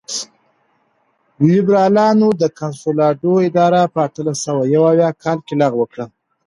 [1.49, 6.05] لېبرالانو د کنسولاډو اداره په اتلس سوه یو اویا کال کې لغوه کړه.